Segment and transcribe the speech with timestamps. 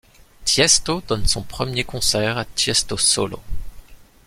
[0.45, 3.39] Tiësto donne son premier concert, Tiësto Solo.